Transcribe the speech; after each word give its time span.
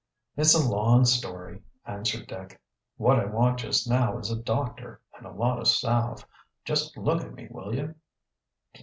"It's 0.35 0.55
a 0.55 0.67
long 0.67 1.05
story," 1.05 1.61
answered 1.85 2.25
Dick. 2.25 2.59
"What 2.97 3.19
I 3.19 3.25
want 3.25 3.59
just 3.59 3.87
now 3.87 4.17
is 4.17 4.31
a 4.31 4.35
doctor 4.41 4.99
and 5.15 5.27
a 5.27 5.31
lot 5.31 5.59
of 5.59 5.67
salve. 5.67 6.25
Just 6.65 6.97
look 6.97 7.21
at 7.21 7.35
me, 7.35 7.47
will 7.51 7.75
you?" 7.75 7.93